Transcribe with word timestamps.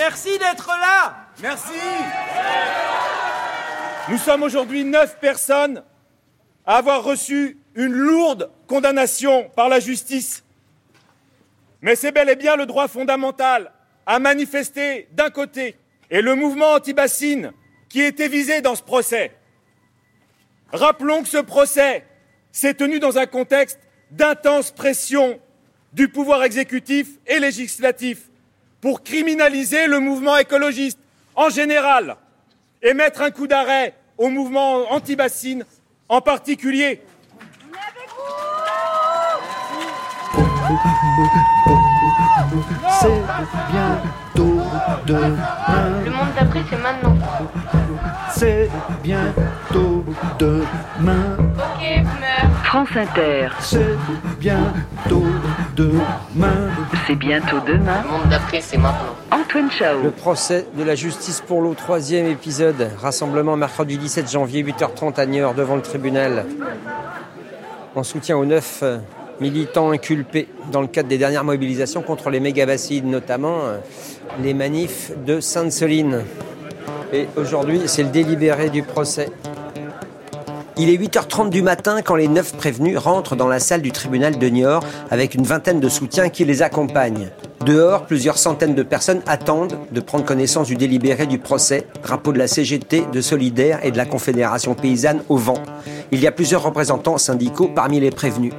Merci 0.00 0.38
d'être 0.38 0.68
là. 0.68 1.26
Merci. 1.42 1.78
Nous 4.08 4.16
sommes 4.16 4.42
aujourd'hui 4.42 4.82
neuf 4.82 5.18
personnes 5.20 5.82
à 6.64 6.76
avoir 6.76 7.04
reçu 7.04 7.58
une 7.74 7.92
lourde 7.92 8.50
condamnation 8.66 9.50
par 9.54 9.68
la 9.68 9.78
justice. 9.78 10.42
Mais 11.82 11.96
c'est 11.96 12.12
bel 12.12 12.30
et 12.30 12.36
bien 12.36 12.56
le 12.56 12.64
droit 12.64 12.88
fondamental 12.88 13.72
à 14.06 14.18
manifester 14.18 15.06
d'un 15.12 15.28
côté 15.28 15.76
et 16.10 16.22
le 16.22 16.34
mouvement 16.34 16.72
anti-bassine 16.72 17.52
qui 17.90 18.00
était 18.00 18.28
visé 18.28 18.62
dans 18.62 18.76
ce 18.76 18.82
procès. 18.82 19.32
Rappelons 20.72 21.22
que 21.22 21.28
ce 21.28 21.42
procès 21.42 22.06
s'est 22.52 22.72
tenu 22.72 23.00
dans 23.00 23.18
un 23.18 23.26
contexte 23.26 23.80
d'intense 24.10 24.70
pression 24.70 25.38
du 25.92 26.08
pouvoir 26.08 26.42
exécutif 26.42 27.18
et 27.26 27.38
législatif 27.38 28.29
pour 28.80 29.02
criminaliser 29.02 29.86
le 29.86 30.00
mouvement 30.00 30.36
écologiste 30.36 30.98
en 31.34 31.48
général 31.50 32.16
et 32.82 32.94
mettre 32.94 33.22
un 33.22 33.30
coup 33.30 33.46
d'arrêt 33.46 33.94
au 34.16 34.28
mouvement 34.28 34.90
anti-bassine 34.92 35.64
en 36.08 36.20
particulier. 36.20 37.02
C'est 43.00 43.22
bientôt 43.70 44.60
demain. 45.06 45.36
Le 46.04 46.10
monde 46.10 46.28
d'après, 46.38 46.62
c'est 46.68 46.76
maintenant. 46.76 47.16
C'est 48.40 48.70
bientôt 49.02 50.02
demain. 50.38 51.36
Ok, 51.36 51.82
boomer. 51.98 52.64
France 52.64 52.88
Inter, 52.96 53.48
C'est 53.60 53.98
bientôt 54.38 55.24
demain. 55.76 56.70
c'est 57.06 57.16
bientôt 57.16 57.58
demain. 57.66 58.02
Le 58.02 58.10
monde 58.10 58.30
d'après, 58.30 58.62
c'est 58.62 58.78
maintenant. 58.78 59.14
Antoine 59.30 59.70
Chao. 59.70 60.00
Le 60.02 60.10
procès 60.10 60.66
de 60.74 60.82
la 60.82 60.94
justice 60.94 61.42
pour 61.46 61.60
l'eau, 61.60 61.74
troisième 61.74 62.28
épisode. 62.28 62.88
Rassemblement 62.98 63.58
mercredi 63.58 63.98
17 63.98 64.30
janvier, 64.30 64.64
8h30 64.64 65.20
à 65.20 65.26
Niort 65.26 65.52
devant 65.52 65.76
le 65.76 65.82
tribunal. 65.82 66.46
En 67.94 68.02
soutien 68.02 68.38
aux 68.38 68.46
neuf 68.46 68.80
euh, 68.82 69.00
militants 69.42 69.90
inculpés 69.90 70.48
dans 70.72 70.80
le 70.80 70.86
cadre 70.86 71.10
des 71.10 71.18
dernières 71.18 71.44
mobilisations 71.44 72.00
contre 72.00 72.30
les 72.30 72.40
méga-bassines, 72.40 73.10
notamment 73.10 73.58
euh, 73.64 73.76
les 74.42 74.54
manifs 74.54 75.12
de 75.26 75.40
Sainte-Soline. 75.40 76.22
Et 77.12 77.26
aujourd'hui, 77.36 77.82
c'est 77.86 78.02
le 78.02 78.10
délibéré 78.10 78.70
du 78.70 78.82
procès. 78.82 79.30
Il 80.76 80.88
est 80.88 80.96
8h30 80.96 81.50
du 81.50 81.60
matin 81.60 82.00
quand 82.02 82.14
les 82.14 82.28
neuf 82.28 82.54
prévenus 82.56 82.96
rentrent 82.96 83.36
dans 83.36 83.48
la 83.48 83.58
salle 83.58 83.82
du 83.82 83.92
tribunal 83.92 84.38
de 84.38 84.48
Niort 84.48 84.84
avec 85.10 85.34
une 85.34 85.44
vingtaine 85.44 85.80
de 85.80 85.88
soutiens 85.88 86.28
qui 86.28 86.44
les 86.44 86.62
accompagnent. 86.62 87.28
Dehors, 87.66 88.06
plusieurs 88.06 88.38
centaines 88.38 88.74
de 88.74 88.82
personnes 88.82 89.20
attendent 89.26 89.76
de 89.90 90.00
prendre 90.00 90.24
connaissance 90.24 90.68
du 90.68 90.76
délibéré 90.76 91.26
du 91.26 91.38
procès, 91.38 91.86
drapeau 92.02 92.32
de 92.32 92.38
la 92.38 92.48
CGT, 92.48 93.04
de 93.12 93.20
Solidaire 93.20 93.80
et 93.82 93.90
de 93.90 93.98
la 93.98 94.06
Confédération 94.06 94.74
paysanne 94.74 95.22
au 95.28 95.36
vent. 95.36 95.58
Il 96.12 96.20
y 96.20 96.26
a 96.26 96.32
plusieurs 96.32 96.62
représentants 96.62 97.18
syndicaux 97.18 97.70
parmi 97.74 98.00
les 98.00 98.10
prévenus. 98.10 98.54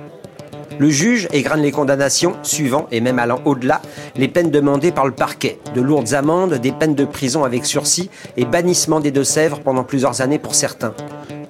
Le 0.81 0.89
juge 0.89 1.27
égrène 1.31 1.61
les 1.61 1.71
condamnations, 1.71 2.33
suivant 2.41 2.87
et 2.89 3.01
même 3.01 3.19
allant 3.19 3.39
au-delà, 3.45 3.83
les 4.15 4.27
peines 4.27 4.49
demandées 4.49 4.91
par 4.91 5.05
le 5.05 5.11
parquet. 5.11 5.59
De 5.75 5.79
lourdes 5.79 6.13
amendes, 6.13 6.55
des 6.55 6.71
peines 6.71 6.95
de 6.95 7.05
prison 7.05 7.43
avec 7.43 7.67
sursis 7.67 8.09
et 8.35 8.45
bannissement 8.45 8.99
des 8.99 9.11
Deux-Sèvres 9.11 9.59
pendant 9.59 9.83
plusieurs 9.83 10.21
années 10.21 10.39
pour 10.39 10.55
certains. 10.55 10.95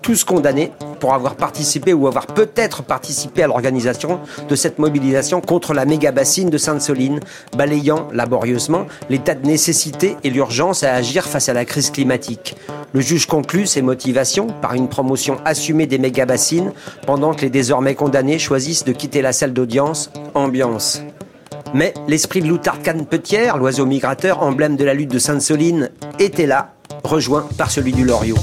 Tous 0.02 0.24
condamnés 0.24 0.72
pour 1.00 1.14
avoir 1.14 1.36
participé 1.36 1.94
ou 1.94 2.08
avoir 2.08 2.26
peut-être 2.26 2.82
participé 2.82 3.44
à 3.44 3.48
l'organisation 3.48 4.20
de 4.50 4.56
cette 4.56 4.80
mobilisation 4.80 5.42
contre 5.42 5.74
la 5.74 5.86
méga-bassine 5.86 6.50
de 6.50 6.58
Sainte-Soline, 6.58 7.20
balayant 7.56 8.08
laborieusement 8.12 8.88
l'état 9.10 9.36
de 9.36 9.46
nécessité 9.46 10.18
et 10.24 10.32
l'urgence 10.32 10.84
à 10.84 10.94
agir 10.94 11.26
face 11.26 11.50
à 11.50 11.54
la 11.54 11.66
crise 11.66 11.92
climatique. 11.92 12.56
Le 12.94 13.02
juge 13.02 13.28
conclut 13.28 13.68
ses 13.68 13.82
motivations 13.82 14.48
par 14.48 14.74
une 14.74 14.90
promotion 14.90 15.38
assumée 15.46 15.86
des 15.86 16.00
méga-bassines 16.00 16.74
pendant 17.06 17.34
que 17.34 17.42
les 17.42 17.50
désormais 17.50 17.96
condamnés 17.96 18.40
choisissent 18.40 18.84
de 18.84 18.94
quitter 18.94 19.22
la 19.22 19.34
salle 19.34 19.54
d'audience, 19.54 20.12
ambiance. 20.34 21.02
Mais 21.74 21.94
l'esprit 22.08 22.42
de 22.42 22.48
Loutard 22.48 22.82
Canne-Petière, 22.82 23.58
l'oiseau 23.58 23.86
migrateur, 23.86 24.42
emblème 24.42 24.76
de 24.76 24.84
la 24.84 24.94
lutte 24.94 25.12
de 25.12 25.20
Sainte-Soline, 25.20 25.90
était 26.20 26.48
là, 26.48 26.74
rejoint 27.04 27.48
par 27.58 27.72
celui 27.72 27.94
du 27.94 28.04
Loriot. 28.04 28.38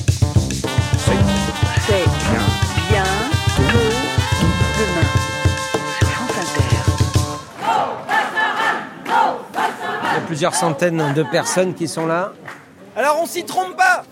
Plusieurs 10.38 10.54
centaines 10.54 11.14
de 11.14 11.24
personnes 11.24 11.74
qui 11.74 11.88
sont 11.88 12.06
là. 12.06 12.32
Alors 12.94 13.20
on 13.20 13.26
s'y 13.26 13.44
trompe 13.44 13.76
pas. 13.76 14.04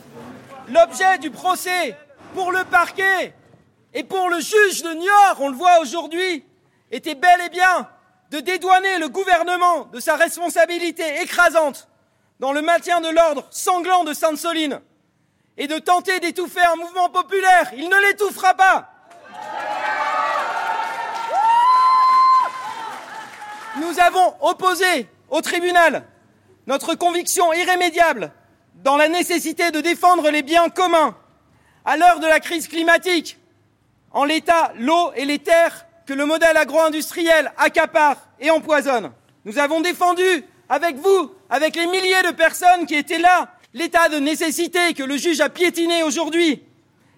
L'objet 0.69 1.19
du 1.19 1.31
procès 1.31 1.97
pour 2.34 2.50
le 2.50 2.64
parquet 2.64 3.32
et 3.94 4.03
pour 4.03 4.28
le 4.28 4.41
juge 4.41 4.82
de 4.82 4.92
Niort, 4.94 5.37
on 5.38 5.50
le 5.50 5.54
voit 5.54 5.78
aujourd'hui, 5.81 6.44
était 6.91 7.14
bel 7.14 7.41
et 7.47 7.48
bien 7.48 7.88
de 8.32 8.41
dédouaner 8.41 8.98
le 8.98 9.09
gouvernement 9.09 9.84
de 9.92 10.00
sa 10.00 10.16
responsabilité 10.16 11.04
écrasante 11.22 11.87
dans 12.41 12.50
le 12.50 12.60
maintien 12.60 13.00
de 13.00 13.08
l'ordre 13.08 13.47
sanglant 13.50 14.03
de 14.03 14.12
Sainte-Soline 14.12 14.81
et 15.56 15.69
de 15.69 15.78
tenter 15.78 16.19
d'étouffer 16.19 16.64
un 16.72 16.75
mouvement 16.75 17.08
populaire. 17.08 17.70
Il 17.76 17.88
ne 17.88 18.08
l'étouffera 18.08 18.54
pas. 18.54 18.91
Nous 23.76 24.00
avons 24.00 24.34
opposé 24.41 25.08
au 25.31 25.41
tribunal 25.41 26.04
notre 26.66 26.94
conviction 26.94 27.53
irrémédiable 27.53 28.32
dans 28.82 28.97
la 28.97 29.09
nécessité 29.09 29.71
de 29.71 29.81
défendre 29.81 30.31
les 30.31 30.43
biens 30.43 30.69
communs 30.69 31.16
à 31.84 31.97
l'heure 31.97 32.21
de 32.21 32.27
la 32.27 32.41
crise 32.41 32.69
climatique. 32.69 33.38
En 34.10 34.25
l'état, 34.25 34.72
l'eau 34.76 35.12
et 35.15 35.25
les 35.25 35.38
terres 35.38 35.87
que 36.06 36.12
le 36.12 36.26
modèle 36.26 36.56
agro-industriel 36.56 37.53
accapare 37.56 38.16
et 38.41 38.50
empoisonne. 38.50 39.12
Nous 39.44 39.59
avons 39.59 39.81
défendu 39.81 40.44
avec 40.69 40.97
vous, 40.97 41.32
avec 41.49 41.76
les 41.76 41.87
milliers 41.87 42.22
de 42.25 42.32
personnes 42.32 42.87
qui 42.87 42.94
étaient 42.94 43.19
là, 43.19 43.53
l'état 43.75 44.09
de 44.09 44.19
nécessité 44.19 44.94
que 44.94 45.03
le 45.03 45.16
juge 45.16 45.41
a 45.41 45.49
piétiné 45.49 46.03
aujourd'hui 46.03 46.62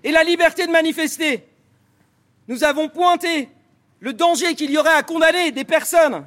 et 0.05 0.13
la 0.13 0.25
liberté 0.25 0.67
de 0.67 0.73
manifester. 0.73 1.47
Nous 2.47 2.65
avons 2.65 2.89
pointé 2.89 3.49
le 4.01 4.13
danger 4.13 4.55
qu'il 4.55 4.71
y 4.71 4.79
aurait 4.79 4.95
à 4.95 5.03
condamner 5.03 5.51
des 5.51 5.65
personnes 5.65 6.25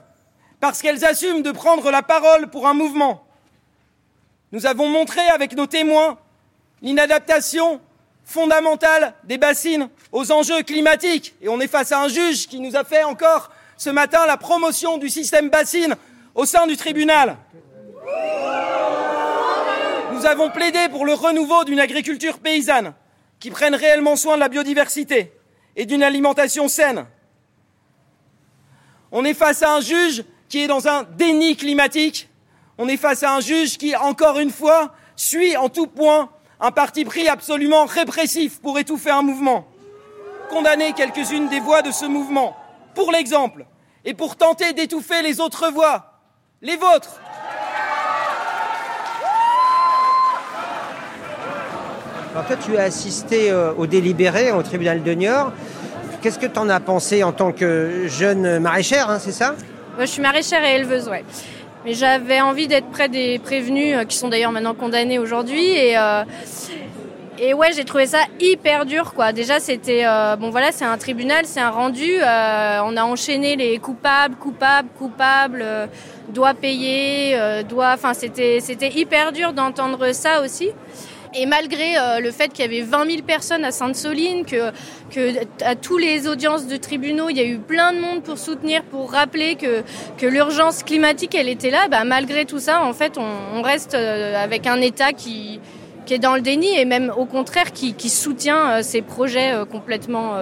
parce 0.61 0.81
qu'elles 0.81 1.03
assument 1.03 1.41
de 1.41 1.51
prendre 1.51 1.91
la 1.91 2.03
parole 2.03 2.49
pour 2.49 2.67
un 2.67 2.73
mouvement. 2.73 3.25
Nous 4.51 4.67
avons 4.67 4.87
montré 4.87 5.21
avec 5.33 5.57
nos 5.57 5.65
témoins 5.65 6.19
l'inadaptation 6.83 7.81
fondamentale 8.23 9.15
des 9.23 9.39
bassines 9.39 9.89
aux 10.11 10.31
enjeux 10.31 10.61
climatiques. 10.61 11.33
Et 11.41 11.49
on 11.49 11.59
est 11.59 11.67
face 11.67 11.91
à 11.91 12.01
un 12.01 12.07
juge 12.07 12.47
qui 12.47 12.59
nous 12.59 12.75
a 12.75 12.83
fait 12.83 13.03
encore 13.03 13.49
ce 13.75 13.89
matin 13.89 14.25
la 14.27 14.37
promotion 14.37 14.99
du 14.99 15.09
système 15.09 15.49
bassine 15.49 15.95
au 16.35 16.45
sein 16.45 16.67
du 16.67 16.77
tribunal. 16.77 17.37
Nous 20.13 20.25
avons 20.27 20.51
plaidé 20.51 20.89
pour 20.89 21.05
le 21.05 21.13
renouveau 21.13 21.63
d'une 21.63 21.79
agriculture 21.79 22.37
paysanne 22.37 22.93
qui 23.39 23.49
prenne 23.49 23.73
réellement 23.73 24.15
soin 24.15 24.35
de 24.35 24.41
la 24.41 24.49
biodiversité 24.49 25.33
et 25.75 25.87
d'une 25.87 26.03
alimentation 26.03 26.67
saine. 26.67 27.07
On 29.11 29.25
est 29.25 29.33
face 29.33 29.63
à 29.63 29.73
un 29.73 29.81
juge 29.81 30.23
qui 30.51 30.59
est 30.59 30.67
dans 30.67 30.85
un 30.89 31.03
déni 31.17 31.55
climatique. 31.55 32.29
On 32.77 32.89
est 32.89 32.97
face 32.97 33.23
à 33.23 33.33
un 33.33 33.39
juge 33.39 33.77
qui, 33.77 33.95
encore 33.95 34.37
une 34.37 34.49
fois, 34.49 34.93
suit 35.15 35.55
en 35.55 35.69
tout 35.69 35.87
point 35.87 36.29
un 36.59 36.71
parti 36.71 37.05
pris 37.05 37.29
absolument 37.29 37.85
répressif 37.85 38.59
pour 38.61 38.77
étouffer 38.77 39.11
un 39.11 39.21
mouvement. 39.21 39.65
Condamner 40.49 40.91
quelques-unes 40.91 41.47
des 41.47 41.61
voix 41.61 41.81
de 41.81 41.91
ce 41.91 42.05
mouvement, 42.05 42.57
pour 42.93 43.13
l'exemple, 43.13 43.65
et 44.03 44.13
pour 44.13 44.35
tenter 44.35 44.73
d'étouffer 44.73 45.21
les 45.21 45.39
autres 45.39 45.71
voix, 45.71 46.19
les 46.61 46.75
vôtres. 46.75 47.21
Alors 52.33 52.45
toi, 52.45 52.57
tu 52.57 52.77
as 52.77 52.83
assisté 52.83 53.51
euh, 53.51 53.71
au 53.77 53.87
délibéré 53.87 54.51
au 54.51 54.63
tribunal 54.63 55.01
de 55.01 55.13
Niort. 55.13 55.53
Qu'est-ce 56.21 56.39
que 56.39 56.45
tu 56.45 56.59
en 56.59 56.67
as 56.67 56.79
pensé 56.81 57.23
en 57.23 57.31
tant 57.31 57.53
que 57.53 58.03
jeune 58.07 58.59
maraîchère, 58.59 59.09
hein, 59.09 59.19
c'est 59.19 59.31
ça? 59.31 59.55
Je 59.99 60.05
suis 60.05 60.21
maraîchère 60.21 60.63
et 60.63 60.75
éleveuse, 60.75 61.07
ouais. 61.09 61.23
Mais 61.85 61.93
j'avais 61.93 62.41
envie 62.41 62.67
d'être 62.67 62.87
près 62.87 63.09
des 63.09 63.39
prévenus, 63.39 63.95
euh, 63.95 64.03
qui 64.05 64.15
sont 64.17 64.29
d'ailleurs 64.29 64.51
maintenant 64.51 64.73
condamnés 64.73 65.19
aujourd'hui. 65.19 65.71
Et, 65.71 65.97
euh, 65.97 66.23
et 67.39 67.53
ouais, 67.53 67.71
j'ai 67.75 67.85
trouvé 67.85 68.05
ça 68.05 68.19
hyper 68.39 68.85
dur, 68.85 69.13
quoi. 69.13 69.31
Déjà, 69.33 69.59
c'était... 69.59 70.03
euh, 70.05 70.35
bon, 70.35 70.49
voilà, 70.51 70.71
c'est 70.71 70.85
un 70.85 70.97
tribunal, 70.97 71.45
c'est 71.45 71.59
un 71.59 71.71
rendu. 71.71 72.19
euh, 72.21 72.79
on 72.85 72.95
a 72.97 73.03
enchaîné 73.03 73.55
les 73.55 73.79
coupables, 73.79 74.35
coupables, 74.35 74.89
coupables, 74.97 75.61
euh, 75.63 75.87
doit 76.29 76.53
payer, 76.53 77.35
euh, 77.35 77.63
doit... 77.63 77.93
Enfin, 77.93 78.13
c'était, 78.13 78.59
c'était 78.59 78.89
hyper 78.89 79.31
dur 79.31 79.53
d'entendre 79.53 80.11
ça 80.13 80.41
aussi. 80.41 80.69
Et 81.33 81.45
malgré 81.45 81.97
euh, 81.97 82.19
le 82.19 82.31
fait 82.31 82.49
qu'il 82.49 82.65
y 82.65 82.67
avait 82.67 82.81
20 82.81 83.09
000 83.09 83.21
personnes 83.23 83.63
à 83.63 83.71
Sainte-Soline, 83.71 84.45
que, 84.45 84.71
que 85.09 85.39
à 85.63 85.75
tous 85.75 85.97
les 85.97 86.27
audiences 86.27 86.67
de 86.67 86.75
tribunaux, 86.75 87.29
il 87.29 87.37
y 87.37 87.39
a 87.39 87.45
eu 87.45 87.57
plein 87.57 87.93
de 87.93 87.99
monde 87.99 88.21
pour 88.21 88.37
soutenir, 88.37 88.83
pour 88.83 89.11
rappeler 89.11 89.55
que, 89.55 89.83
l'urgence 90.25 90.83
climatique, 90.83 91.33
elle 91.33 91.47
était 91.47 91.69
là, 91.69 91.87
bah, 91.89 92.03
malgré 92.03 92.45
tout 92.45 92.59
ça, 92.59 92.83
en 92.83 92.93
fait, 92.93 93.17
on, 93.17 93.61
reste 93.61 93.93
euh, 93.93 94.35
avec 94.35 94.67
un 94.67 94.81
État 94.81 95.13
qui, 95.13 95.59
est 96.09 96.19
dans 96.19 96.35
le 96.35 96.41
déni 96.41 96.67
et 96.77 96.83
même 96.83 97.13
au 97.15 97.23
contraire 97.23 97.71
qui, 97.71 97.93
qui 97.93 98.09
soutient 98.09 98.71
euh, 98.71 98.81
ces 98.81 99.01
projets 99.01 99.53
complètement 99.71 100.35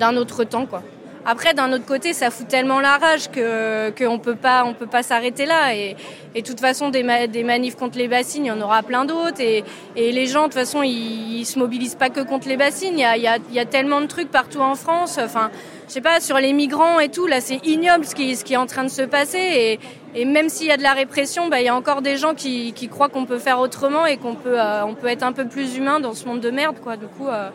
d'un 0.00 0.16
autre 0.16 0.42
temps, 0.42 0.66
quoi. 0.66 0.82
Après, 1.30 1.54
d'un 1.54 1.72
autre 1.72 1.86
côté, 1.86 2.12
ça 2.12 2.32
fout 2.32 2.48
tellement 2.48 2.80
la 2.80 2.96
rage 2.96 3.30
que 3.30 3.90
qu'on 3.90 4.18
peut 4.18 4.34
pas, 4.34 4.64
on 4.64 4.74
peut 4.74 4.88
pas 4.88 5.04
s'arrêter 5.04 5.46
là. 5.46 5.76
Et, 5.76 5.94
de 6.34 6.40
toute 6.40 6.58
façon, 6.58 6.88
des, 6.88 7.04
des 7.28 7.44
manifs 7.44 7.76
contre 7.76 7.98
les 7.98 8.08
bassines, 8.08 8.46
il 8.46 8.48
y 8.48 8.50
en 8.50 8.60
aura 8.60 8.82
plein 8.82 9.04
d'autres. 9.04 9.40
Et, 9.40 9.62
et 9.94 10.10
les 10.10 10.26
gens, 10.26 10.40
de 10.40 10.44
toute 10.46 10.54
façon, 10.54 10.82
ils, 10.82 11.38
ils 11.38 11.46
se 11.46 11.56
mobilisent 11.56 11.94
pas 11.94 12.10
que 12.10 12.20
contre 12.20 12.48
les 12.48 12.56
bassines. 12.56 12.94
Il 12.94 13.02
y 13.02 13.04
a, 13.04 13.16
y 13.16 13.28
a, 13.28 13.38
y 13.52 13.60
a 13.60 13.64
tellement 13.64 14.00
de 14.00 14.06
trucs 14.06 14.28
partout 14.32 14.58
en 14.58 14.74
France. 14.74 15.20
Enfin, 15.22 15.52
je 15.86 15.92
sais 15.92 16.00
pas, 16.00 16.18
sur 16.18 16.36
les 16.38 16.52
migrants 16.52 16.98
et 16.98 17.10
tout, 17.10 17.28
là, 17.28 17.40
c'est 17.40 17.64
ignoble 17.64 18.04
ce 18.06 18.16
qui, 18.16 18.34
ce 18.34 18.44
qui 18.44 18.54
est 18.54 18.62
en 18.64 18.66
train 18.66 18.82
de 18.82 18.90
se 18.90 19.02
passer. 19.02 19.38
Et, 19.38 19.80
et 20.16 20.24
même 20.24 20.48
s'il 20.48 20.66
y 20.66 20.72
a 20.72 20.76
de 20.76 20.82
la 20.82 20.94
répression, 20.94 21.46
bah, 21.46 21.60
il 21.60 21.66
y 21.66 21.68
a 21.68 21.76
encore 21.76 22.02
des 22.02 22.16
gens 22.16 22.34
qui, 22.34 22.72
qui 22.72 22.88
croient 22.88 23.08
qu'on 23.08 23.24
peut 23.24 23.38
faire 23.38 23.60
autrement 23.60 24.04
et 24.04 24.16
qu'on 24.16 24.34
peut, 24.34 24.60
euh, 24.60 24.84
peut 25.00 25.06
être 25.06 25.22
un 25.22 25.32
peu 25.32 25.46
plus 25.46 25.76
humain 25.76 26.00
dans 26.00 26.12
ce 26.12 26.26
monde 26.26 26.40
de 26.40 26.50
merde, 26.50 26.80
quoi. 26.82 26.96
Du 26.96 27.06
coup, 27.06 27.28
euh, 27.28 27.50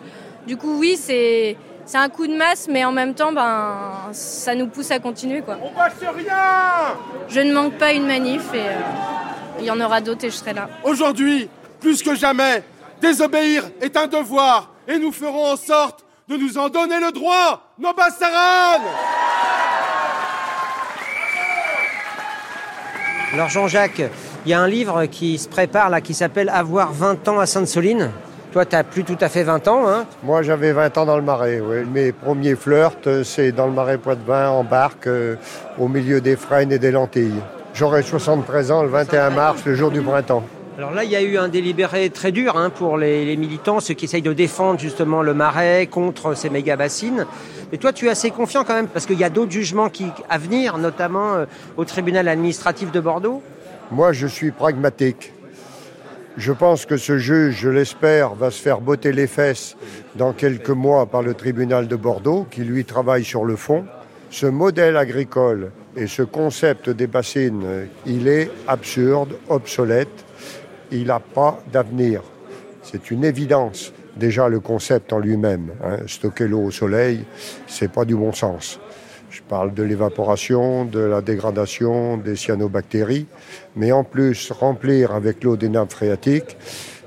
du 0.47 0.55
coup, 0.55 0.77
oui, 0.79 0.95
c'est, 0.95 1.57
c'est 1.85 1.97
un 1.97 2.09
coup 2.09 2.27
de 2.27 2.35
masse, 2.35 2.67
mais 2.69 2.83
en 2.83 2.91
même 2.91 3.13
temps, 3.13 3.31
ben, 3.31 3.77
ça 4.11 4.55
nous 4.55 4.67
pousse 4.67 4.91
à 4.91 4.99
continuer, 4.99 5.41
quoi. 5.41 5.57
On 5.61 5.69
passe 5.69 5.93
rien 5.99 6.35
Je 7.29 7.39
ne 7.41 7.53
manque 7.53 7.77
pas 7.77 7.93
une 7.93 8.07
manif 8.07 8.53
et 8.53 8.59
euh, 8.59 8.79
il 9.59 9.65
y 9.65 9.71
en 9.71 9.79
aura 9.79 10.01
d'autres 10.01 10.25
et 10.25 10.29
je 10.29 10.35
serai 10.35 10.53
là. 10.53 10.67
Aujourd'hui, 10.83 11.49
plus 11.79 12.01
que 12.01 12.15
jamais, 12.15 12.63
désobéir 13.01 13.69
est 13.81 13.95
un 13.97 14.07
devoir 14.07 14.71
et 14.87 14.97
nous 14.97 15.11
ferons 15.11 15.51
en 15.51 15.55
sorte 15.55 16.03
de 16.27 16.37
nous 16.37 16.57
en 16.57 16.69
donner 16.69 16.99
le 16.99 17.11
droit, 17.11 17.61
nos 17.77 17.93
Bassaran 17.93 18.81
Alors 23.33 23.49
Jean-Jacques, 23.49 24.01
il 24.45 24.49
y 24.49 24.53
a 24.53 24.59
un 24.61 24.67
livre 24.67 25.05
qui 25.05 25.37
se 25.37 25.47
prépare 25.47 25.89
là 25.89 26.01
qui 26.01 26.13
s'appelle 26.13 26.49
Avoir 26.49 26.93
20 26.93 27.27
ans 27.27 27.39
à 27.39 27.45
Sainte-Soline. 27.45 28.11
Toi, 28.55 28.65
tu 28.65 28.77
plus 28.89 29.03
tout 29.03 29.17
à 29.19 29.27
fait 29.27 29.43
20 29.43 29.67
ans, 29.67 29.85
hein 29.85 30.05
Moi, 30.23 30.41
j'avais 30.41 30.71
20 30.71 30.97
ans 30.97 31.05
dans 31.05 31.17
le 31.17 31.21
marais. 31.21 31.59
oui. 31.59 31.83
Mes 31.91 32.13
premiers 32.13 32.55
flirts, 32.55 33.05
euh, 33.05 33.21
c'est 33.25 33.51
dans 33.51 33.65
le 33.65 33.73
marais 33.73 33.97
Poitevin, 33.97 34.47
en 34.47 34.63
barque, 34.63 35.07
euh, 35.07 35.35
au 35.77 35.89
milieu 35.89 36.21
des 36.21 36.37
frênes 36.37 36.71
et 36.71 36.79
des 36.79 36.91
lentilles. 36.91 37.41
J'aurai 37.73 38.01
73 38.01 38.71
ans 38.71 38.83
le 38.83 38.87
21 38.87 39.31
mars, 39.31 39.65
le 39.65 39.75
jour 39.75 39.91
du 39.91 39.99
printemps. 39.99 40.45
Alors 40.77 40.91
là, 40.91 41.03
il 41.03 41.09
y 41.11 41.17
a 41.17 41.21
eu 41.21 41.37
un 41.37 41.49
délibéré 41.49 42.09
très 42.09 42.31
dur 42.31 42.55
hein, 42.55 42.69
pour 42.69 42.97
les, 42.97 43.25
les 43.25 43.35
militants, 43.35 43.81
ceux 43.81 43.93
qui 43.93 44.05
essayent 44.05 44.21
de 44.21 44.31
défendre 44.31 44.79
justement 44.79 45.21
le 45.21 45.33
marais 45.33 45.87
contre 45.87 46.33
ces 46.33 46.49
méga 46.49 46.77
bassines. 46.77 47.25
Mais 47.73 47.77
toi, 47.77 47.91
tu 47.91 48.05
es 48.05 48.09
assez 48.09 48.31
confiant 48.31 48.63
quand 48.63 48.75
même, 48.75 48.87
parce 48.87 49.05
qu'il 49.05 49.19
y 49.19 49.25
a 49.25 49.29
d'autres 49.29 49.51
jugements 49.51 49.89
qui, 49.89 50.05
à 50.29 50.37
venir, 50.37 50.77
notamment 50.77 51.33
euh, 51.33 51.45
au 51.75 51.83
tribunal 51.83 52.29
administratif 52.29 52.89
de 52.93 53.01
Bordeaux. 53.01 53.43
Moi, 53.91 54.13
je 54.13 54.27
suis 54.27 54.51
pragmatique. 54.51 55.33
Je 56.37 56.51
pense 56.51 56.85
que 56.85 56.97
ce 56.97 57.17
juge, 57.17 57.55
je 57.61 57.69
l'espère, 57.69 58.35
va 58.35 58.51
se 58.51 58.61
faire 58.61 58.81
botter 58.81 59.13
les 59.13 59.27
fesses 59.27 59.77
dans 60.15 60.33
quelques 60.33 60.69
mois 60.69 61.05
par 61.05 61.21
le 61.21 61.33
tribunal 61.33 61.87
de 61.87 61.95
Bordeaux, 61.95 62.45
qui 62.51 62.61
lui 62.65 62.83
travaille 62.83 63.23
sur 63.23 63.45
le 63.45 63.55
fond. 63.55 63.85
Ce 64.29 64.45
modèle 64.45 64.97
agricole 64.97 65.71
et 65.95 66.07
ce 66.07 66.23
concept 66.23 66.89
des 66.89 67.07
bassines, 67.07 67.87
il 68.05 68.27
est 68.27 68.51
absurde, 68.67 69.37
obsolète. 69.47 70.25
Il 70.91 71.07
n'a 71.07 71.21
pas 71.21 71.63
d'avenir. 71.71 72.21
C'est 72.83 73.11
une 73.11 73.23
évidence. 73.23 73.93
Déjà, 74.17 74.49
le 74.49 74.59
concept 74.59 75.13
en 75.13 75.19
lui-même, 75.19 75.71
hein, 75.83 75.99
stocker 76.05 76.47
l'eau 76.47 76.65
au 76.65 76.71
soleil, 76.71 77.23
c'est 77.65 77.91
pas 77.91 78.03
du 78.03 78.15
bon 78.15 78.33
sens. 78.33 78.79
Je 79.35 79.41
parle 79.41 79.73
de 79.73 79.83
l'évaporation, 79.83 80.85
de 80.85 81.01
la 81.01 81.21
dégradation 81.21 82.15
des 82.15 82.37
cyanobactéries, 82.37 83.25
mais 83.75 83.91
en 83.91 84.05
plus, 84.05 84.49
remplir 84.51 85.13
avec 85.13 85.43
l'eau 85.43 85.57
des 85.57 85.67
nappes 85.67 85.91
phréatiques, 85.91 86.55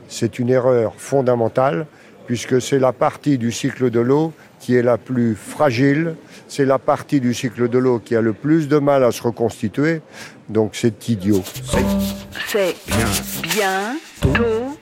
c'est 0.09 0.39
une 0.39 0.51
erreur 0.51 0.93
fondamentale, 0.99 1.87
puisque 2.27 2.61
c'est 2.61 2.79
la 2.79 2.93
partie 2.93 3.39
du 3.39 3.51
cycle 3.51 3.89
de 3.89 4.01
l'eau 4.01 4.35
qui 4.61 4.77
est 4.77 4.83
la 4.83 4.99
plus 4.99 5.35
fragile, 5.37 6.17
c'est 6.49 6.67
la 6.67 6.79
partie 6.79 7.21
du 7.21 7.33
cycle 7.33 7.67
de 7.67 7.79
l'eau 7.79 7.99
qui 7.99 8.15
a 8.15 8.21
le 8.21 8.35
plus 8.35 8.69
de 8.69 8.77
mal 8.77 9.05
à 9.05 9.11
se 9.11 9.23
reconstituer, 9.23 10.03
donc 10.51 10.73
c'est 10.75 11.09
idiot. 11.09 11.43
C'est 12.47 12.77
bien 13.43 13.97
tôt 14.21 14.77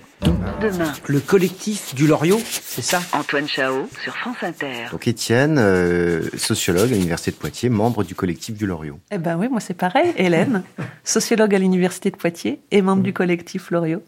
demain. 0.61 0.93
Le 1.07 1.21
collectif 1.21 1.95
du 1.95 2.07
Loriot, 2.07 2.41
c'est 2.45 2.83
ça? 2.83 3.01
Antoine 3.13 3.49
Chao 3.49 3.89
sur 4.03 4.17
France 4.17 4.37
Inter. 4.43 4.87
Donc 4.91 5.07
Étienne, 5.07 5.59
euh, 5.59 6.23
sociologue 6.37 6.93
à 6.93 6.95
l'Université 6.95 7.31
de 7.31 7.37
Poitiers, 7.37 7.69
membre 7.69 8.05
du 8.05 8.15
collectif 8.15 8.57
du 8.57 8.67
Loriot. 8.67 8.99
Eh 9.11 9.19
ben 9.19 9.37
oui, 9.37 9.49
moi 9.49 9.61
c'est 9.61 9.75
pareil. 9.75 10.13
Hélène, 10.17 10.63
sociologue 11.05 11.55
à 11.55 11.59
l'université 11.59 12.11
de 12.11 12.17
Poitiers 12.17 12.61
et 12.71 12.83
membre 12.83 13.03
du 13.03 13.13
collectif 13.13 13.71
Loriot. 13.71 14.03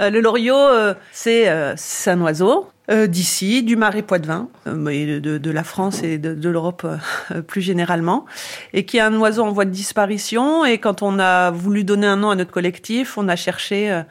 Euh, 0.00 0.10
le 0.10 0.20
Loriot, 0.20 0.54
euh, 0.54 0.94
c'est 1.12 1.48
euh, 1.48 1.74
un 2.06 2.20
oiseau 2.20 2.70
euh, 2.90 3.06
d'ici, 3.06 3.62
du 3.62 3.76
marais 3.76 4.02
Poitevin, 4.02 4.48
euh, 4.66 4.74
mais 4.76 5.06
de, 5.06 5.18
de, 5.18 5.38
de 5.38 5.50
la 5.50 5.64
France 5.64 6.02
et 6.02 6.18
de, 6.18 6.34
de 6.34 6.48
l'Europe 6.50 6.86
euh, 7.32 7.40
plus 7.42 7.62
généralement, 7.62 8.26
et 8.74 8.84
qui 8.84 8.98
est 8.98 9.00
un 9.00 9.14
oiseau 9.18 9.42
en 9.42 9.50
voie 9.52 9.64
de 9.64 9.70
disparition. 9.70 10.64
Et 10.64 10.78
quand 10.78 11.02
on 11.02 11.18
a 11.18 11.50
voulu 11.50 11.82
donner 11.82 12.06
un 12.06 12.16
nom 12.16 12.30
à 12.30 12.36
notre 12.36 12.52
collectif, 12.52 13.16
on 13.18 13.26
a 13.28 13.36
cherché 13.36 13.90
euh, 13.90 14.02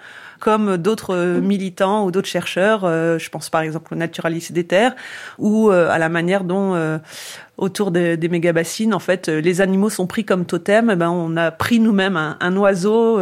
comme 0.46 0.78
d'autres 0.78 1.16
euh, 1.16 1.42
militants 1.42 2.06
ou 2.06 2.12
d'autres 2.12 2.28
chercheurs, 2.28 2.82
euh, 2.84 3.18
je 3.18 3.32
pense 3.32 3.50
par 3.50 3.62
exemple 3.62 3.96
aux 3.96 3.98
naturalistes 3.98 4.52
des 4.52 4.64
terres, 4.64 4.96
ou 5.40 5.72
euh, 5.72 5.90
à 5.90 5.98
la 5.98 6.08
manière 6.08 6.44
dont 6.44 7.00
autour 7.58 7.90
des, 7.90 8.16
des 8.16 8.30
méga-bassines, 8.30 8.94
en 8.94 9.00
fait, 9.00 9.28
les 9.28 9.62
animaux 9.62 9.90
sont 9.90 10.06
pris 10.06 10.24
comme 10.24 10.46
totem. 10.46 10.92
Eh 10.92 10.96
ben, 10.96 11.10
on 11.10 11.36
a 11.36 11.50
pris 11.50 11.80
nous-mêmes 11.80 12.36
un, 12.40 12.58
oiseau 12.58 13.20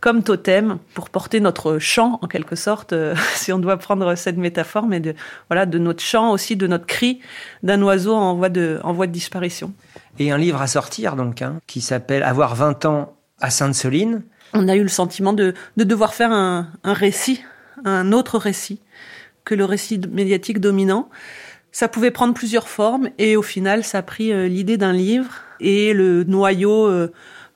comme 0.00 0.22
totem 0.22 0.78
pour 0.94 1.10
porter 1.10 1.40
notre 1.40 1.78
chant, 1.78 2.18
en 2.22 2.28
quelque 2.28 2.56
sorte, 2.56 2.94
si 3.34 3.52
on 3.52 3.58
doit 3.58 3.76
prendre 3.76 4.14
cette 4.14 4.38
métaphore, 4.38 4.86
mais 4.86 5.00
de, 5.00 5.14
voilà, 5.50 5.66
de 5.66 5.78
notre 5.78 6.02
chant 6.02 6.30
aussi, 6.30 6.56
de 6.56 6.66
notre 6.66 6.86
cri 6.86 7.20
d'un 7.62 7.82
oiseau 7.82 8.14
en 8.14 8.36
voie 8.36 8.48
de, 8.48 8.80
en 8.84 8.94
voie 8.94 9.06
de 9.06 9.12
disparition. 9.12 9.74
Et 10.18 10.30
un 10.30 10.38
livre 10.38 10.62
à 10.62 10.66
sortir, 10.66 11.16
donc, 11.16 11.42
hein, 11.42 11.58
qui 11.66 11.82
s'appelle 11.82 12.22
Avoir 12.22 12.54
20 12.54 12.86
ans 12.86 13.16
à 13.40 13.50
Sainte-Soline. 13.50 14.22
On 14.54 14.68
a 14.68 14.76
eu 14.76 14.82
le 14.82 14.88
sentiment 14.88 15.32
de, 15.32 15.52
de 15.76 15.84
devoir 15.84 16.14
faire 16.14 16.32
un, 16.32 16.68
un 16.84 16.92
récit, 16.92 17.42
un 17.84 18.12
autre 18.12 18.38
récit 18.38 18.80
que 19.44 19.54
le 19.54 19.64
récit 19.64 20.00
médiatique 20.10 20.60
dominant. 20.60 21.10
Ça 21.72 21.88
pouvait 21.88 22.12
prendre 22.12 22.34
plusieurs 22.34 22.68
formes 22.68 23.10
et 23.18 23.36
au 23.36 23.42
final, 23.42 23.82
ça 23.82 23.98
a 23.98 24.02
pris 24.02 24.32
euh, 24.32 24.46
l'idée 24.46 24.76
d'un 24.76 24.92
livre 24.92 25.42
et 25.60 25.92
le 25.92 26.22
noyau 26.22 26.86
euh, 26.86 27.12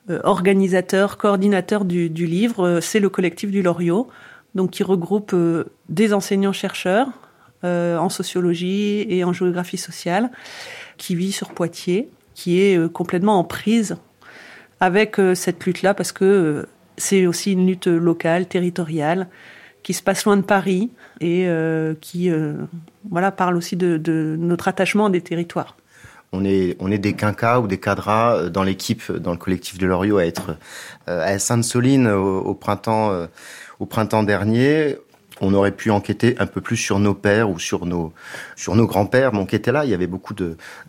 euh, 0.09 0.19
organisateur, 0.23 1.17
coordinateur 1.17 1.85
du, 1.85 2.09
du 2.09 2.25
livre, 2.25 2.65
euh, 2.65 2.81
c'est 2.81 2.99
le 2.99 3.09
collectif 3.09 3.49
du 3.49 3.61
Loriot, 3.61 4.09
donc 4.55 4.71
qui 4.71 4.83
regroupe 4.83 5.31
euh, 5.33 5.65
des 5.87 6.13
enseignants-chercheurs 6.13 7.07
euh, 7.63 7.97
en 7.97 8.09
sociologie 8.09 9.05
et 9.07 9.23
en 9.23 9.31
géographie 9.31 9.77
sociale, 9.77 10.31
qui 10.97 11.15
vit 11.15 11.31
sur 11.31 11.53
Poitiers, 11.53 12.09
qui 12.35 12.59
est 12.59 12.91
complètement 12.91 13.39
en 13.39 13.43
prise 13.43 13.97
avec 14.79 15.17
cette 15.33 15.65
lutte-là 15.65 15.93
parce 15.93 16.13
que 16.13 16.65
c'est 16.99 17.25
aussi 17.25 17.53
une 17.53 17.65
lutte 17.65 17.87
locale, 17.87 18.47
territoriale, 18.47 19.27
qui 19.81 19.93
se 19.93 20.03
passe 20.03 20.25
loin 20.25 20.37
de 20.37 20.43
Paris 20.43 20.91
et 21.21 21.47
euh, 21.47 21.95
qui 21.99 22.29
euh, 22.29 22.53
voilà, 23.09 23.31
parle 23.31 23.57
aussi 23.57 23.75
de, 23.75 24.35
notre 24.37 24.67
attachement 24.67 25.07
à 25.07 25.09
des 25.09 25.21
territoires. 25.21 25.75
On 26.31 26.45
est, 26.45 26.75
on 26.79 26.91
est 26.91 26.99
des 26.99 27.13
quinquas 27.13 27.59
ou 27.59 27.67
des 27.67 27.79
cadras 27.79 28.35
euh, 28.35 28.49
dans 28.49 28.63
l'équipe, 28.63 29.11
dans 29.11 29.31
le 29.31 29.37
collectif 29.37 29.79
de 29.79 29.87
Loriot 29.87 30.17
à 30.17 30.25
être 30.25 30.57
à 31.07 31.39
Sainte-Soline 31.39 32.07
au, 32.07 32.53
printemps, 32.53 33.27
au 33.79 33.85
printemps 33.87 34.21
dernier. 34.21 34.97
On 35.41 35.53
aurait 35.53 35.71
pu 35.71 35.91
enquêter 35.91 36.35
un 36.39 36.45
peu 36.45 36.61
plus 36.61 36.77
sur 36.77 36.99
nos 36.99 37.13
pères 37.13 37.49
ou 37.49 37.59
sur 37.59 37.85
nos, 37.85 38.13
sur 38.55 38.75
nos 38.75 38.87
grands-pères, 38.87 39.33
mais 39.33 39.39
on 39.39 39.45
était 39.45 39.71
là, 39.71 39.85
il 39.85 39.91
y 39.91 39.93
avait 39.93 40.07
beaucoup 40.07 40.33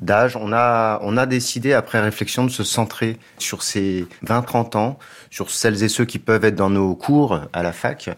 d'âge. 0.00 0.36
On 0.36 0.52
a, 0.52 0.98
on 1.02 1.16
a 1.16 1.26
décidé, 1.26 1.72
après 1.72 2.00
réflexion, 2.00 2.44
de 2.44 2.50
se 2.50 2.64
centrer 2.64 3.18
sur 3.38 3.62
ces 3.62 4.06
20-30 4.26 4.76
ans, 4.76 4.98
sur 5.30 5.50
celles 5.50 5.82
et 5.82 5.88
ceux 5.88 6.04
qui 6.04 6.18
peuvent 6.18 6.44
être 6.44 6.56
dans 6.56 6.70
nos 6.70 6.94
cours 6.94 7.40
à 7.52 7.62
la 7.62 7.72
fac, 7.72 8.10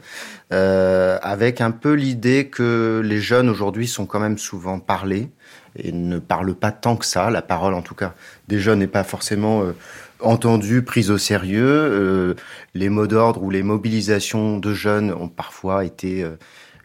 euh, 0.52 1.18
avec 1.22 1.60
un 1.60 1.70
peu 1.70 1.92
l'idée 1.92 2.48
que 2.48 3.00
les 3.04 3.20
jeunes 3.20 3.48
aujourd'hui 3.48 3.88
sont 3.88 4.06
quand 4.06 4.20
même 4.20 4.38
souvent 4.38 4.78
parlés 4.78 5.30
et 5.76 5.92
ne 5.92 6.18
parlent 6.18 6.54
pas 6.54 6.72
tant 6.72 6.96
que 6.96 7.06
ça. 7.06 7.30
La 7.30 7.42
parole, 7.42 7.74
en 7.74 7.82
tout 7.82 7.94
cas, 7.94 8.14
des 8.48 8.58
jeunes 8.58 8.80
n'est 8.80 8.86
pas 8.86 9.04
forcément 9.04 9.62
euh, 9.62 9.72
entendue, 10.22 10.82
prise 10.82 11.10
au 11.10 11.18
sérieux. 11.18 11.66
Euh, 11.66 12.34
les 12.74 12.88
mots 12.88 13.06
d'ordre 13.06 13.42
ou 13.42 13.50
les 13.50 13.62
mobilisations 13.62 14.58
de 14.58 14.74
jeunes 14.74 15.12
ont 15.12 15.28
parfois 15.28 15.84
été 15.84 16.22
euh, 16.22 16.36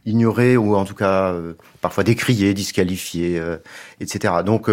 ignorées 0.05 0.57
ou 0.57 0.75
en 0.75 0.85
tout 0.85 0.95
cas 0.95 1.31
euh, 1.31 1.53
parfois 1.81 2.03
décriées, 2.03 2.53
disqualifiées, 2.53 3.39
euh, 3.39 3.57
etc. 3.99 4.35
Donc, 4.45 4.69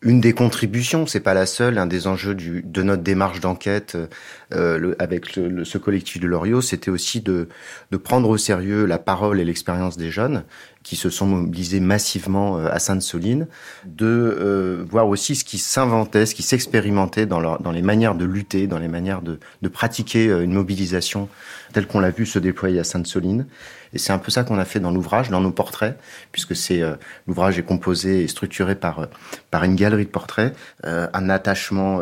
une 0.00 0.20
des 0.20 0.32
contributions, 0.32 1.06
c'est 1.06 1.18
pas 1.18 1.34
la 1.34 1.44
seule, 1.44 1.76
un 1.76 1.86
des 1.86 2.06
enjeux 2.06 2.36
de 2.36 2.82
notre 2.84 3.02
démarche 3.02 3.40
d'enquête 3.40 3.98
avec 4.52 5.26
ce 5.26 5.76
collectif 5.76 6.20
de 6.20 6.28
Loriot, 6.28 6.60
c'était 6.60 6.92
aussi 6.92 7.20
de 7.20 7.48
prendre 8.04 8.28
au 8.28 8.36
sérieux 8.36 8.86
la 8.86 9.00
parole 9.00 9.40
et 9.40 9.44
l'expérience 9.44 9.96
des 9.96 10.12
jeunes 10.12 10.44
qui 10.88 10.96
se 10.96 11.10
sont 11.10 11.26
mobilisés 11.26 11.80
massivement 11.80 12.56
euh, 12.56 12.70
à 12.72 12.78
Sainte-Soline, 12.78 13.46
de 13.84 14.06
euh, 14.06 14.86
voir 14.88 15.06
aussi 15.06 15.36
ce 15.36 15.44
qui 15.44 15.58
s'inventait, 15.58 16.24
ce 16.24 16.34
qui 16.34 16.42
s'expérimentait 16.42 17.26
dans, 17.26 17.58
dans 17.58 17.72
les 17.72 17.82
manières 17.82 18.14
de 18.14 18.24
lutter, 18.24 18.66
dans 18.66 18.78
les 18.78 18.88
manières 18.88 19.20
de, 19.20 19.38
de 19.60 19.68
pratiquer 19.68 20.28
euh, 20.28 20.42
une 20.42 20.54
mobilisation 20.54 21.28
telle 21.74 21.86
qu'on 21.86 22.00
l'a 22.00 22.08
vu 22.08 22.24
se 22.24 22.38
déployer 22.38 22.80
à 22.80 22.84
Sainte-Soline. 22.84 23.46
Et 23.94 23.98
c'est 23.98 24.12
un 24.12 24.18
peu 24.18 24.30
ça 24.30 24.44
qu'on 24.44 24.58
a 24.58 24.64
fait 24.64 24.80
dans 24.80 24.90
l'ouvrage, 24.90 25.30
dans 25.30 25.40
nos 25.40 25.50
portraits, 25.50 25.98
puisque 26.32 26.54
c'est 26.54 26.82
euh, 26.82 26.94
l'ouvrage 27.26 27.58
est 27.58 27.62
composé 27.62 28.22
et 28.22 28.28
structuré 28.28 28.74
par 28.74 29.00
euh, 29.00 29.06
par 29.50 29.64
une 29.64 29.76
galerie 29.76 30.04
de 30.04 30.10
portraits, 30.10 30.54
euh, 30.84 31.06
un 31.14 31.30
attachement 31.30 32.00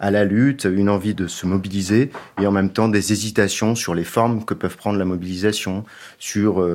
à 0.00 0.10
la 0.10 0.24
lutte, 0.24 0.64
une 0.64 0.88
envie 0.88 1.14
de 1.14 1.28
se 1.28 1.46
mobiliser, 1.46 2.10
et 2.40 2.46
en 2.46 2.50
même 2.50 2.70
temps 2.70 2.88
des 2.88 3.12
hésitations 3.12 3.76
sur 3.76 3.94
les 3.94 4.04
formes 4.04 4.44
que 4.44 4.54
peuvent 4.54 4.76
prendre 4.76 4.98
la 4.98 5.04
mobilisation, 5.04 5.84
sur 6.18 6.66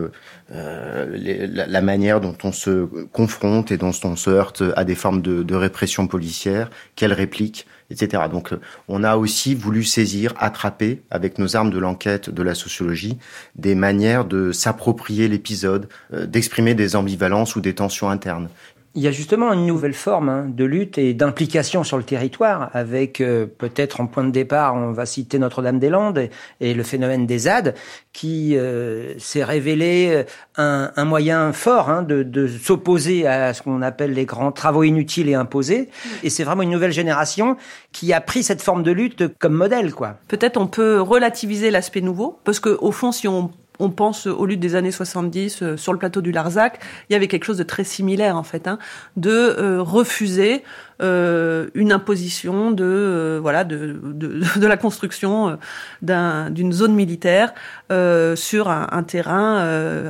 les, 0.54 1.48
la, 1.48 1.66
la, 1.66 1.82
manière 1.82 2.22
dont 2.22 2.38
on 2.44 2.52
se 2.52 2.86
confronte 3.12 3.72
et 3.72 3.78
dont 3.78 3.92
on 4.04 4.16
se 4.16 4.30
heurte 4.30 4.64
à 4.76 4.84
des 4.84 4.96
formes 4.96 5.22
de, 5.22 5.42
de 5.42 5.56
répression 5.56 6.08
policière, 6.08 6.70
quelles 6.96 7.14
répliques 7.14 7.66
etc. 7.94 8.24
Donc 8.32 8.54
on 8.88 9.04
a 9.04 9.16
aussi 9.16 9.56
voulu 9.56 9.84
saisir, 9.84 10.34
attraper, 10.38 11.02
avec 11.10 11.40
nos 11.40 11.56
armes 11.56 11.70
de 11.70 11.80
l'enquête 11.80 12.30
de 12.30 12.44
la 12.44 12.56
sociologie, 12.56 13.18
des 13.56 13.76
manières 13.76 14.26
de 14.26 14.52
s'approprier 14.52 15.28
l'épisode, 15.28 15.88
euh, 16.14 16.26
d'exprimer 16.26 16.74
des 16.74 16.96
ambivalences 16.96 17.56
ou 17.56 17.62
des 17.62 17.76
tensions 17.76 18.10
internes. 18.10 18.50
Il 18.96 19.02
y 19.02 19.08
a 19.08 19.12
justement 19.12 19.52
une 19.52 19.66
nouvelle 19.66 19.96
forme 19.96 20.30
hein, 20.30 20.46
de 20.48 20.64
lutte 20.66 21.00
et 21.00 21.16
d'implication 21.16 21.84
sur 21.84 21.98
le 21.98 22.04
territoire, 22.04 22.70
avec 22.74 23.22
euh, 23.22 23.48
peut-être 23.48 24.02
en 24.02 24.06
point 24.06 24.24
de 24.24 24.30
départ, 24.30 24.76
on 24.76 24.92
va 24.92 25.08
citer 25.08 25.40
Notre-Dame-des-Landes 25.40 26.20
et, 26.20 26.30
et, 26.62 26.76
le 26.76 26.84
phénomène 26.84 27.26
des 27.26 27.40
ZAD, 27.40 27.74
qui 28.12 28.56
euh, 28.56 29.18
s'est 29.18 29.44
révélé 29.44 30.10
euh, 30.12 30.24
un, 30.58 30.92
un, 30.96 31.06
moyen 31.06 31.54
fort 31.54 31.90
hein, 31.90 32.04
de, 32.04 32.22
de 32.22 32.48
s'opposer 32.48 33.26
à 33.26 33.56
ce 33.56 33.64
qu'on 33.64 33.82
appelle 33.82 34.14
les 34.14 34.26
grands 34.26 34.52
travaux 34.52 34.84
inutiles 34.84 35.28
et 35.28 35.34
imposés. 35.34 35.90
Et 36.22 36.30
c'est 36.30 36.44
vraiment 36.44 36.62
une 36.62 36.70
nouvelle 36.70 36.94
génération 36.94 37.58
qui 37.94 38.14
a 38.14 38.22
pris 38.22 38.44
cette 38.44 38.62
forme 38.62 38.84
de 38.84 38.92
lutte 38.92 39.40
comme 39.40 39.54
modèle, 39.54 39.92
quoi. 39.96 40.18
Peut-être 40.28 40.58
on 40.58 40.68
peut 40.68 41.02
relativiser 41.02 41.72
l'aspect 41.72 42.02
nouveau, 42.02 42.38
parce 42.44 42.60
que 42.60 42.78
au 42.80 42.92
fond, 42.92 43.12
si 43.12 43.28
on 43.28 43.50
on 43.84 43.90
pense 43.90 44.28
au 44.28 44.46
lutte 44.46 44.62
des 44.62 44.76
années 44.76 44.92
70 44.92 45.62
euh, 45.62 45.78
sur 45.78 45.92
le 45.92 46.00
plateau 46.00 46.22
du 46.22 46.32
Larzac, 46.32 46.80
il 47.10 47.14
y 47.14 47.16
avait 47.16 47.28
quelque 47.28 47.44
chose 47.44 47.58
de 47.58 47.64
très 47.64 47.84
similaire 47.84 48.38
en 48.38 48.44
fait, 48.44 48.68
hein, 48.68 48.80
de 49.18 49.30
euh, 49.32 49.82
refuser 49.82 50.64
euh, 51.04 51.68
une 51.74 51.92
imposition 51.92 52.72
de 52.72 52.84
euh, 52.86 53.40
voilà 53.42 53.64
de, 53.64 54.00
de, 54.04 54.42
de, 54.60 54.68
la 54.68 54.78
construction 54.78 55.58
euh, 56.04 56.50
d'une 56.50 56.72
zone 56.72 56.94
militaire 56.94 57.54
euh, 57.92 58.36
sur 58.36 58.70
un, 58.70 58.88
un 58.92 59.04
terrain 59.04 59.58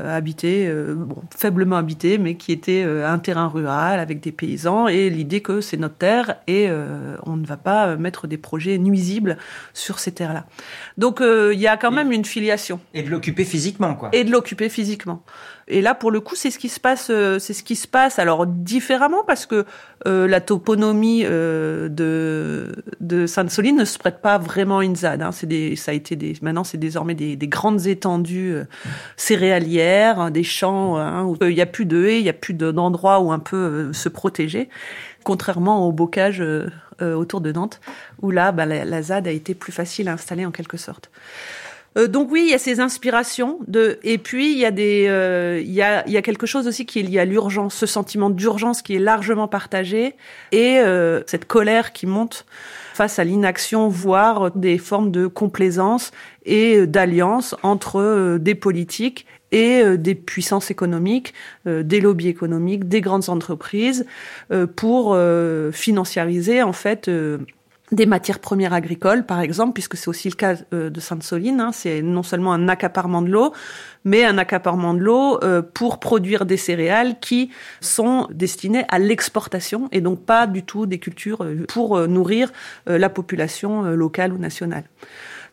habité, 0.07 0.71
bon, 0.95 1.23
faiblement 1.35 1.77
habité, 1.77 2.17
mais 2.17 2.35
qui 2.35 2.51
était 2.51 2.83
un 2.83 3.17
terrain 3.19 3.47
rural 3.47 3.99
avec 3.99 4.19
des 4.19 4.31
paysans 4.31 4.87
et 4.87 5.09
l'idée 5.09 5.41
que 5.41 5.61
c'est 5.61 5.77
notre 5.77 5.95
terre 5.95 6.35
et 6.47 6.69
on 7.25 7.35
ne 7.35 7.45
va 7.45 7.57
pas 7.57 7.95
mettre 7.95 8.27
des 8.27 8.37
projets 8.37 8.77
nuisibles 8.77 9.37
sur 9.73 9.99
ces 9.99 10.11
terres-là. 10.11 10.45
Donc 10.97 11.21
il 11.21 11.59
y 11.59 11.67
a 11.67 11.77
quand 11.77 11.91
même 11.91 12.11
une 12.11 12.25
filiation. 12.25 12.79
Et 12.93 13.03
de 13.03 13.09
l'occuper 13.09 13.45
physiquement, 13.45 13.95
quoi. 13.95 14.09
Et 14.13 14.23
de 14.23 14.31
l'occuper 14.31 14.69
physiquement. 14.69 15.23
Et 15.67 15.81
là, 15.81 15.95
pour 15.95 16.11
le 16.11 16.19
coup, 16.19 16.35
c'est 16.35 16.51
ce 16.51 16.59
qui 16.59 16.69
se 16.69 16.79
passe. 16.79 17.05
C'est 17.39 17.53
ce 17.53 17.63
qui 17.63 17.75
se 17.75 17.87
passe. 17.87 18.19
Alors 18.19 18.45
différemment 18.45 19.23
parce 19.25 19.45
que 19.45 19.65
la 20.05 20.41
toponymie 20.83 21.23
euh, 21.25 21.89
de 21.89 22.83
de 22.99 23.27
Sainte-Soline 23.27 23.77
ne 23.77 23.85
se 23.85 23.97
prête 23.97 24.21
pas 24.21 24.37
vraiment 24.37 24.79
à 24.79 24.85
une 24.85 24.95
ZAD. 24.95 25.21
Hein. 25.21 25.31
C'est 25.31 25.47
des, 25.47 25.75
ça 25.75 25.91
a 25.91 25.93
été 25.93 26.15
des. 26.15 26.35
Maintenant, 26.41 26.63
c'est 26.63 26.77
désormais 26.77 27.15
des, 27.15 27.35
des, 27.35 27.47
grandes 27.47 27.85
étendues 27.87 28.53
euh, 28.53 28.65
céréalières, 29.17 30.19
hein, 30.19 30.31
des 30.31 30.43
champs 30.43 30.97
hein, 30.97 31.23
où 31.23 31.37
il 31.41 31.53
n'y 31.53 31.61
a 31.61 31.65
plus 31.65 31.85
de 31.85 32.05
haies, 32.05 32.19
il 32.19 32.23
n'y 32.23 32.29
a 32.29 32.33
plus 32.33 32.53
d'endroits 32.53 33.19
où 33.19 33.31
un 33.31 33.39
peu 33.39 33.57
euh, 33.57 33.93
se 33.93 34.09
protéger. 34.09 34.69
Contrairement 35.23 35.87
au 35.87 35.91
bocage 35.91 36.41
euh, 36.41 36.69
autour 36.99 37.41
de 37.41 37.51
Nantes, 37.51 37.79
où 38.21 38.31
là, 38.31 38.51
bah, 38.51 38.65
la, 38.65 38.83
la 38.83 39.01
ZAD 39.01 39.27
a 39.27 39.31
été 39.31 39.53
plus 39.53 39.71
facile 39.71 40.09
à 40.09 40.13
installer 40.13 40.45
en 40.45 40.51
quelque 40.51 40.77
sorte. 40.77 41.09
Euh, 41.97 42.07
donc 42.07 42.31
oui, 42.31 42.43
il 42.47 42.51
y 42.51 42.53
a 42.53 42.59
ces 42.59 42.79
inspirations 42.79 43.59
de 43.67 43.99
et 44.03 44.17
puis 44.17 44.51
il 44.51 44.57
y 44.57 44.65
a 44.65 44.71
des 44.71 45.05
euh, 45.07 45.61
il 45.63 45.71
y 45.71 45.81
a 45.81 46.05
il 46.07 46.13
y 46.13 46.17
a 46.17 46.21
quelque 46.21 46.45
chose 46.45 46.67
aussi 46.67 46.85
qui 46.85 46.99
est 46.99 47.03
lié 47.03 47.19
à 47.19 47.25
l'urgence, 47.25 47.75
ce 47.75 47.85
sentiment 47.85 48.29
d'urgence 48.29 48.81
qui 48.81 48.95
est 48.95 48.99
largement 48.99 49.47
partagé 49.47 50.15
et 50.51 50.79
euh, 50.79 51.21
cette 51.27 51.45
colère 51.45 51.93
qui 51.93 52.07
monte 52.07 52.45
face 52.93 53.19
à 53.19 53.23
l'inaction, 53.23 53.87
voire 53.87 54.51
des 54.51 54.77
formes 54.77 55.11
de 55.11 55.27
complaisance 55.27 56.11
et 56.45 56.85
d'alliance 56.85 57.55
entre 57.63 58.37
des 58.39 58.53
politiques 58.53 59.25
et 59.51 59.97
des 59.97 60.13
puissances 60.13 60.69
économiques, 60.69 61.33
des 61.65 62.01
lobbies 62.01 62.27
économiques, 62.27 62.87
des 62.87 63.01
grandes 63.01 63.29
entreprises 63.29 64.05
pour 64.75 65.17
financiariser 65.71 66.61
en 66.61 66.73
fait 66.73 67.09
des 67.95 68.05
matières 68.05 68.39
premières 68.39 68.73
agricoles, 68.73 69.25
par 69.25 69.39
exemple, 69.39 69.73
puisque 69.73 69.97
c'est 69.97 70.07
aussi 70.07 70.29
le 70.29 70.35
cas 70.35 70.55
euh, 70.73 70.89
de 70.89 70.99
Sainte-Soline. 70.99 71.59
Hein, 71.59 71.71
c'est 71.71 72.01
non 72.01 72.23
seulement 72.23 72.53
un 72.53 72.67
accaparement 72.67 73.21
de 73.21 73.29
l'eau, 73.29 73.53
mais 74.03 74.25
un 74.25 74.37
accaparement 74.37 74.93
de 74.93 74.99
l'eau 74.99 75.39
euh, 75.43 75.61
pour 75.61 75.99
produire 75.99 76.45
des 76.45 76.57
céréales 76.57 77.19
qui 77.19 77.51
sont 77.81 78.27
destinées 78.31 78.85
à 78.89 78.99
l'exportation 78.99 79.89
et 79.91 80.01
donc 80.01 80.25
pas 80.25 80.47
du 80.47 80.63
tout 80.63 80.85
des 80.85 80.99
cultures 80.99 81.43
euh, 81.43 81.65
pour 81.67 82.07
nourrir 82.07 82.51
la 82.85 83.09
population 83.09 83.83
locale 83.83 84.33
ou 84.33 84.37
nationale. 84.37 84.83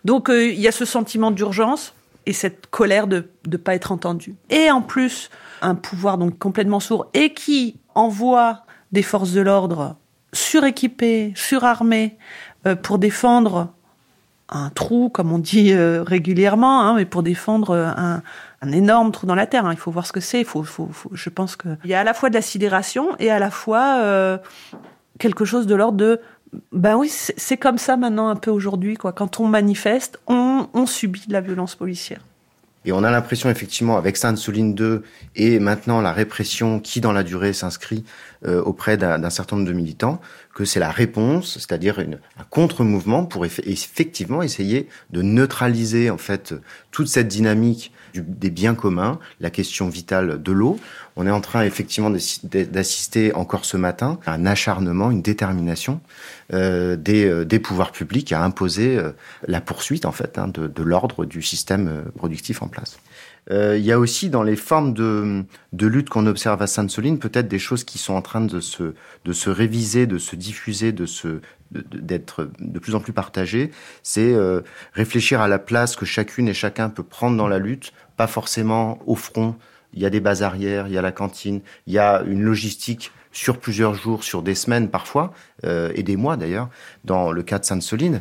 Donc 0.05 0.31
il 0.31 0.59
y 0.59 0.69
a 0.69 0.73
ce 0.73 0.85
sentiment 0.85 1.31
d'urgence 1.31 1.95
et 2.27 2.33
cette 2.33 2.67
colère 2.69 3.07
de 3.07 3.29
ne 3.47 3.57
pas 3.57 3.75
être 3.75 3.93
entendu. 3.93 4.35
Et 4.51 4.71
en 4.71 4.83
plus, 4.83 5.31
un 5.63 5.75
pouvoir 5.75 6.19
donc 6.19 6.39
complètement 6.39 6.81
sourd 6.81 7.07
et 7.15 7.35
qui 7.35 7.81
envoie 7.95 8.63
des 8.93 9.03
forces 9.03 9.33
de 9.33 9.41
l'ordre 9.41 9.97
suréquipés, 10.33 11.33
surarmés 11.35 12.17
euh, 12.67 12.77
pour 12.77 12.99
défendre 12.99 13.73
un 14.51 14.71
trou, 14.71 15.09
comme 15.09 15.33
on 15.33 15.39
dit 15.39 15.73
euh, 15.73 16.03
régulièrement, 16.03 16.83
hein, 16.83 16.95
mais 16.97 17.05
pour 17.05 17.23
défendre 17.23 17.75
un, 17.77 18.23
un, 18.63 18.73
énorme 18.73 19.13
trou 19.13 19.27
dans 19.27 19.35
la 19.35 19.47
terre. 19.47 19.65
Hein. 19.67 19.73
Il 19.73 19.79
faut 19.79 19.91
voir 19.91 20.07
ce 20.07 20.13
que 20.13 20.21
c'est. 20.21 20.45
Faut, 20.45 20.65
faut, 20.65 20.89
faut, 20.93 21.11
je 21.13 21.31
pense 21.31 21.57
qu'il 21.57 21.79
y 21.85 21.95
a 21.95 22.01
à 22.01 22.05
la 22.05 22.15
fois 22.15 22.31
de 22.31 22.35
la 22.35 22.43
sidération 22.43 23.17
et 23.19 23.31
à 23.31 23.39
la 23.39 23.51
fois 23.51 23.99
euh, 24.01 24.39
quelque 25.19 25.45
chose 25.45 25.67
de 25.67 25.75
l'ordre 25.75 25.97
de 25.97 26.21
ben 26.73 26.97
oui, 26.97 27.09
c'est 27.09 27.57
comme 27.57 27.79
ça 27.79 27.97
maintenant 27.97 28.29
un 28.29 28.35
peu 28.35 28.51
aujourd'hui. 28.51 28.97
quoi. 28.97 29.13
Quand 29.13 29.39
on 29.39 29.47
manifeste, 29.47 30.19
on, 30.27 30.67
on 30.75 30.85
subit 30.85 31.29
de 31.29 31.33
la 31.33 31.41
violence 31.41 31.77
policière. 31.77 32.23
Et 32.85 32.93
on 32.93 33.05
a 33.05 33.11
l'impression 33.11 33.51
effectivement 33.51 33.99
avec 33.99 34.17
Sainte-Soline 34.17 34.75
2 34.75 35.03
et 35.37 35.59
maintenant 35.59 36.01
la 36.01 36.13
répression 36.13 36.81
qui 36.81 37.01
dans 37.01 37.13
la 37.13 37.23
durée 37.23 37.53
s'inscrit 37.53 38.05
euh, 38.47 38.63
auprès 38.63 38.97
d'un 38.97 39.31
certain 39.31 39.57
nombre 39.57 39.69
de 39.69 39.75
militants 39.75 40.21
c'est 40.65 40.81
la 40.81 40.91
réponse, 40.91 41.55
c'est-à-dire 41.55 41.99
un 41.99 42.45
contre-mouvement 42.51 43.25
pour 43.25 43.45
eff 43.45 43.61
effectivement 43.65 44.43
essayer 44.43 44.89
de 45.11 45.23
neutraliser 45.23 46.11
en 46.11 46.19
fait 46.19 46.55
toute 46.91 47.09
cette 47.09 47.29
dynamique 47.29 47.93
des 48.15 48.51
biens 48.51 48.75
communs, 48.75 49.19
la 49.41 49.51
question 49.51 49.89
vitale 49.89 50.43
de 50.43 50.53
l'eau. 50.53 50.79
On 51.17 51.27
est 51.27 51.31
en 51.31 51.41
train 51.41 51.63
effectivement 51.65 52.11
d'assister 52.11 53.33
encore 53.35 53.65
ce 53.65 53.77
matin 53.77 54.19
à 54.27 54.33
un 54.33 54.47
acharnement, 54.47 55.11
une 55.11 55.23
détermination 55.23 56.01
euh, 56.53 56.97
des, 56.97 57.27
euh, 57.27 57.45
des, 57.45 57.59
pouvoirs 57.59 57.93
publics 57.93 58.33
à 58.33 58.43
imposer 58.43 58.97
euh, 58.97 59.13
la 59.47 59.61
poursuite 59.61 60.07
en 60.07 60.13
fait 60.13 60.39
hein, 60.39 60.49
de, 60.49 60.83
l'ordre 60.83 61.25
du 61.25 61.43
système 61.43 62.05
productif 62.17 62.63
en 62.63 62.69
place. 62.69 62.99
Euh, 63.51 63.77
il 63.77 63.85
y 63.85 63.93
a 63.93 63.99
aussi 63.99 64.31
dans 64.31 64.43
les 64.43 64.57
formes 64.57 64.93
de, 64.95 65.45
lutte 65.73 66.09
qu'on 66.09 66.27
observe 66.27 66.63
à 66.63 66.67
Sainte-Soline 66.67 67.19
peut-être 67.19 67.49
des 67.49 67.59
choses 67.59 67.85
qui 67.85 67.99
sont 67.99 68.15
en 68.15 68.23
train 68.23 68.41
de 68.41 68.61
se, 68.61 69.51
réviser, 69.51 70.07
de 70.07 70.19
se 70.19 70.37
diffuser, 70.37 70.93
de 70.93 71.07
d'être 71.71 72.51
de, 72.59 72.79
plus 72.81 72.97
en 72.97 73.01
plus 73.01 73.13
partagées. 73.13 73.71
C'est 74.03 74.35
euh, 74.35 74.61
réfléchir 74.93 75.41
à 75.41 75.47
la 75.47 75.61
place 75.61 75.95
que 75.95 76.05
chacune 76.05 76.49
et 76.49 76.55
chacun 76.55 76.89
peut 76.89 77.05
prendre 77.05 77.37
dans 77.37 77.47
la 77.47 77.61
lutte, 77.61 77.93
pas 78.17 78.27
forcément 78.27 78.99
au 79.07 79.15
front. 79.15 79.55
Il 79.95 80.01
y 80.01 80.07
a 80.07 80.11
des 80.11 80.21
bases 80.21 80.43
arrières, 80.43 80.89
il 80.89 80.95
y 80.95 80.99
a 80.99 81.03
la 81.03 81.13
cantine, 81.13 81.61
il 81.87 81.93
y 81.93 81.99
a 81.99 82.23
une 82.27 82.43
logistique 82.43 83.13
sur 83.33 83.59
plusieurs 83.59 83.95
jours, 83.95 84.25
sur 84.25 84.43
des 84.43 84.57
semaines 84.57 84.89
parfois, 84.89 85.33
euh, 85.65 85.93
et 85.95 86.03
des 86.03 86.17
mois 86.17 86.37
d'ailleurs, 86.37 86.69
dans 87.05 87.31
le 87.31 87.43
cas 87.45 87.61
de 87.61 87.65
Sainte-Soline, 87.65 88.21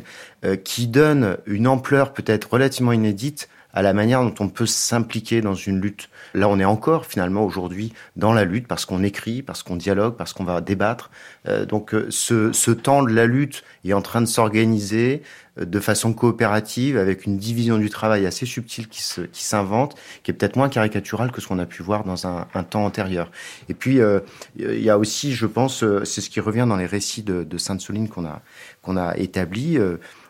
qui 0.62 0.86
donne 0.86 1.36
une 1.46 1.66
ampleur 1.66 2.12
peut-être 2.12 2.52
relativement 2.52 2.92
inédite 2.92 3.48
à 3.72 3.82
la 3.82 3.92
manière 3.92 4.22
dont 4.22 4.34
on 4.40 4.48
peut 4.48 4.66
s'impliquer 4.66 5.40
dans 5.40 5.54
une 5.54 5.80
lutte. 5.80 6.08
Là, 6.34 6.48
on 6.48 6.58
est 6.58 6.64
encore 6.64 7.06
finalement 7.06 7.44
aujourd'hui 7.44 7.92
dans 8.16 8.32
la 8.32 8.44
lutte 8.44 8.66
parce 8.66 8.84
qu'on 8.84 9.02
écrit, 9.02 9.42
parce 9.42 9.62
qu'on 9.62 9.76
dialogue, 9.76 10.16
parce 10.16 10.32
qu'on 10.32 10.44
va 10.44 10.60
débattre. 10.60 11.10
Euh, 11.48 11.64
donc 11.66 11.94
euh, 11.94 12.06
ce, 12.10 12.70
temps 12.70 13.02
de 13.02 13.12
la 13.12 13.26
lutte 13.26 13.64
est 13.84 13.92
en 13.92 14.02
train 14.02 14.20
de 14.20 14.26
s'organiser 14.26 15.22
euh, 15.58 15.64
de 15.64 15.80
façon 15.80 16.12
coopérative 16.12 16.96
avec 16.96 17.26
une 17.26 17.38
division 17.38 17.78
du 17.78 17.90
travail 17.90 18.26
assez 18.26 18.46
subtile 18.46 18.88
qui 18.88 19.02
s'invente, 19.42 19.96
qui, 20.22 20.30
est 20.30 20.34
peut-être 20.34 20.56
moins 20.56 20.68
caricaturale 20.68 21.32
que 21.32 21.40
ce 21.40 21.48
qu'on 21.48 21.58
a 21.58 21.66
pu 21.66 21.82
voir 21.82 22.04
dans 22.04 22.26
un, 22.26 22.46
temps 22.68 22.84
antérieur. 22.84 23.30
Et 23.68 23.74
puis 23.74 24.00
il 24.56 24.82
y 24.82 24.90
a 24.90 24.98
aussi, 24.98 25.32
je 25.32 25.46
pense, 25.46 25.84
c'est 26.04 26.20
ce 26.20 26.30
qui 26.30 26.40
revient 26.40 26.66
dans 26.68 26.76
les 26.76 26.86
récits 26.86 27.22
de, 27.22 27.42
de 27.42 27.58
Sainte-Soline 27.58 28.08
qu'on 28.08 28.26
a 28.26 28.42
qu'on 28.82 28.96
a 28.96 29.16
établi 29.16 29.78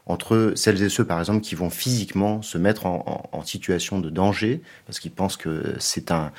entre 0.06 0.52
celles 0.56 0.82
et 0.82 0.88
ceux, 0.88 1.04
par 1.04 1.18
exemple, 1.18 1.40
qui 1.40 1.54
vont 1.54 1.70
physiquement 1.70 2.42
se 2.42 2.58
mettre 2.58 2.86
en, 2.86 3.20
situation 3.44 4.00
de 4.00 4.10
danger, 4.10 4.60
parce 4.86 5.00
qu'ils 5.00 5.12
pensent 5.12 5.38
que 5.38 5.74
c'est 5.78 6.10
un, 6.10 6.30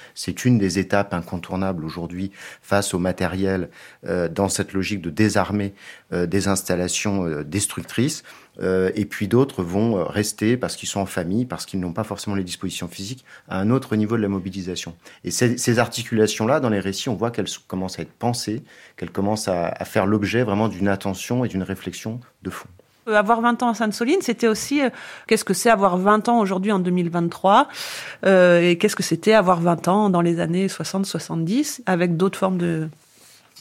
une 0.45 0.59
des 0.59 0.77
étapes 0.77 1.13
incontournables 1.13 1.83
aujourd'hui 1.83 2.31
face 2.61 2.93
au 2.93 2.99
matériel 2.99 3.69
euh, 4.05 4.29
dans 4.29 4.49
cette 4.49 4.73
logique 4.73 5.01
de 5.01 5.09
désarmer 5.09 5.73
euh, 6.13 6.27
des 6.27 6.47
installations 6.47 7.25
euh, 7.25 7.43
destructrices. 7.43 8.23
Et 8.93 9.05
puis 9.05 9.27
d'autres 9.27 9.63
vont 9.63 10.03
rester 10.05 10.55
parce 10.55 10.75
qu'ils 10.75 10.89
sont 10.89 10.99
en 10.99 11.07
famille, 11.07 11.45
parce 11.45 11.65
qu'ils 11.65 11.79
n'ont 11.79 11.93
pas 11.93 12.03
forcément 12.03 12.35
les 12.35 12.43
dispositions 12.43 12.87
physiques, 12.87 13.25
à 13.47 13.57
un 13.57 13.71
autre 13.71 13.95
niveau 13.95 14.17
de 14.17 14.21
la 14.21 14.27
mobilisation. 14.27 14.93
Et 15.23 15.31
ces, 15.31 15.79
articulations-là, 15.79 16.59
dans 16.59 16.69
les 16.69 16.81
récits, 16.81 17.09
on 17.09 17.15
voit 17.15 17.31
qu'elles 17.31 17.47
commencent 17.67 17.97
à 17.97 18.03
être 18.03 18.11
pensées, 18.11 18.61
qu'elles 18.97 19.09
commencent 19.09 19.47
à 19.47 19.73
faire 19.85 20.05
l'objet 20.05 20.43
vraiment 20.43 20.67
d'une 20.67 20.89
attention 20.89 21.43
et 21.43 21.47
d'une 21.47 21.63
réflexion 21.63 22.19
de 22.43 22.51
fond. 22.51 22.67
Euh, 23.07 23.15
avoir 23.15 23.41
20 23.41 23.63
ans 23.63 23.69
à 23.69 23.73
Sainte-Soline, 23.73 24.21
c'était 24.21 24.47
aussi 24.47 24.81
euh, 24.81 24.89
qu'est-ce 25.27 25.43
que 25.43 25.53
c'est 25.53 25.69
avoir 25.69 25.97
20 25.97 26.29
ans 26.29 26.39
aujourd'hui 26.39 26.71
en 26.71 26.79
2023 26.79 27.67
euh, 28.25 28.61
et 28.61 28.77
qu'est-ce 28.77 28.95
que 28.95 29.03
c'était 29.03 29.33
avoir 29.33 29.59
20 29.59 29.87
ans 29.87 30.09
dans 30.09 30.21
les 30.21 30.39
années 30.39 30.67
60-70 30.67 31.81
avec 31.85 32.17
d'autres 32.17 32.37
formes 32.37 32.57
de 32.57 32.89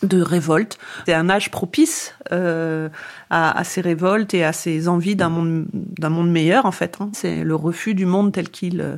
de 0.03 0.23
révolte. 0.23 0.79
C'est 1.05 1.13
un 1.13 1.29
âge 1.29 1.51
propice 1.51 2.15
euh, 2.33 2.89
à, 3.29 3.59
à, 3.59 3.65
ces 3.65 3.83
révoltes 3.83 4.33
et 4.33 4.45
à 4.45 4.55
ces 4.55 4.89
envies 4.89 5.15
d'un 5.15 5.29
monde 5.29 5.67
d'un 5.73 6.09
monde 6.09 6.31
meilleur 6.31 6.65
en 6.65 6.73
fait. 6.73 6.97
Hein. 7.01 7.11
C'est 7.13 7.45
le 7.45 7.55
refus 7.55 7.95
du 7.95 8.07
monde 8.07 8.33
tel 8.33 8.49
qu'il 8.49 8.81
euh, 8.81 8.97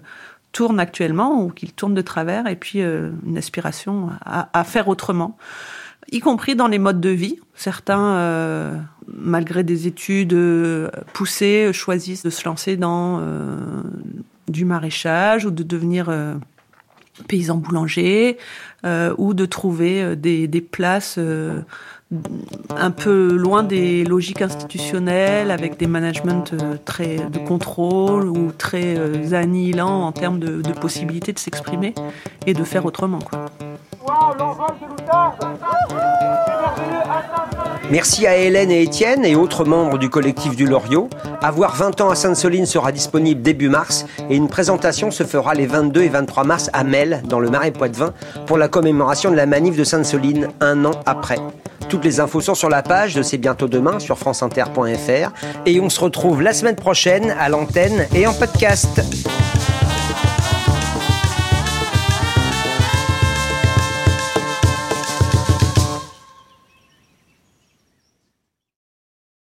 tourne 0.53 0.79
actuellement 0.79 1.43
ou 1.43 1.49
qu'il 1.51 1.73
tourne 1.73 1.95
de 1.95 2.03
travers 2.03 2.47
et 2.47 2.57
puis 2.57 2.81
une 2.81 3.37
aspiration 3.39 4.11
à, 4.25 4.49
à 4.53 4.65
faire 4.65 4.89
autrement 4.89 5.39
y 6.12 6.21
compris 6.21 6.54
dans 6.54 6.69
les 6.69 6.78
modes 6.78 7.00
de 7.00 7.09
vie. 7.09 7.40
Certains, 7.54 8.14
euh, 8.16 8.76
malgré 9.09 9.64
des 9.64 9.87
études 9.87 10.35
euh, 10.35 10.88
poussées, 11.12 11.73
choisissent 11.73 12.23
de 12.23 12.31
se 12.31 12.45
lancer 12.45 12.76
dans 12.76 13.19
euh, 13.21 13.57
du 14.49 14.64
maraîchage 14.64 15.47
ou 15.47 15.50
de 15.50 15.62
devenir 15.62 16.09
euh, 16.09 16.35
paysan 17.28 17.57
boulanger 17.57 18.38
ou 19.16 19.33
de 19.33 19.47
trouver 19.47 20.16
des, 20.16 20.49
des 20.49 20.61
places 20.61 21.16
un 22.71 22.90
peu 22.90 23.37
loin 23.37 23.62
des 23.62 24.02
logiques 24.02 24.42
institutionnelles, 24.42 25.52
avec 25.52 25.78
des 25.78 25.87
managements 25.87 26.42
très 26.85 27.19
de 27.19 27.38
contrôle 27.38 28.28
ou 28.28 28.50
très 28.50 29.35
annihilants 29.35 30.02
en 30.02 30.11
termes 30.11 30.40
de, 30.40 30.62
de 30.62 30.73
possibilités 30.73 31.33
de 31.33 31.38
s'exprimer 31.38 31.95
et 32.47 32.54
de 32.54 32.64
faire 32.64 32.87
autrement. 32.87 33.21
Merci 37.93 38.27
à 38.27 38.39
Hélène 38.39 38.71
et 38.71 38.81
Étienne 38.81 39.23
et 39.27 39.37
autres 39.37 39.67
membres 39.67 39.99
du 39.99 40.09
collectif 40.09 40.57
du 40.57 40.65
Loriot. 40.65 41.11
Avoir 41.43 41.77
20 41.77 42.01
ans 42.01 42.09
à 42.09 42.15
Sainte-Soline 42.15 42.65
sera 42.65 42.91
disponible 42.91 43.43
début 43.43 43.69
mars 43.69 44.07
et 44.31 44.37
une 44.37 44.49
présentation 44.49 45.11
se 45.11 45.25
fera 45.25 45.53
les 45.53 45.67
22 45.67 46.01
et 46.01 46.09
23 46.09 46.45
mars 46.45 46.71
à 46.73 46.85
Mel, 46.85 47.21
dans 47.29 47.39
le 47.39 47.51
Marais 47.51 47.71
Poitevin, 47.71 48.15
pour 48.47 48.57
la 48.57 48.69
commémoration 48.69 49.31
de 49.31 49.37
la 49.37 49.45
manif 49.45 49.77
de 49.77 49.85
Sainte-Soline 49.85 50.49
un 50.63 50.87
an 50.87 50.93
après. 51.05 51.37
Toutes 51.91 52.03
les 52.03 52.19
infos 52.19 52.41
sont 52.41 52.55
sur 52.55 52.71
la 52.71 52.83
page 52.83 53.15
de 53.15 53.23
C'est 53.23 53.37
bientôt 53.37 53.69
demain 53.69 53.99
sur 53.99 54.17
franceinter.fr 54.17 55.31
et 55.67 55.79
on 55.79 55.91
se 55.91 56.01
retrouve 56.01 56.41
la 56.41 56.55
semaine 56.55 56.77
prochaine 56.77 57.37
à 57.39 57.51
l'antenne 57.51 58.07
et 58.15 58.27
en 58.27 58.33
podcast. 58.33 59.03